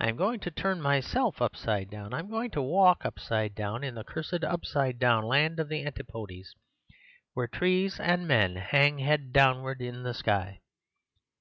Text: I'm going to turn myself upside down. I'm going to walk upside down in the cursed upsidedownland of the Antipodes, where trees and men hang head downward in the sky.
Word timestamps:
I'm 0.00 0.16
going 0.16 0.40
to 0.40 0.50
turn 0.50 0.80
myself 0.82 1.40
upside 1.40 1.88
down. 1.88 2.12
I'm 2.12 2.28
going 2.28 2.50
to 2.50 2.60
walk 2.60 3.04
upside 3.06 3.54
down 3.54 3.84
in 3.84 3.94
the 3.94 4.02
cursed 4.02 4.42
upsidedownland 4.42 5.60
of 5.60 5.68
the 5.68 5.86
Antipodes, 5.86 6.56
where 7.34 7.46
trees 7.46 8.00
and 8.00 8.26
men 8.26 8.56
hang 8.56 8.98
head 8.98 9.32
downward 9.32 9.80
in 9.80 10.02
the 10.02 10.12
sky. 10.12 10.60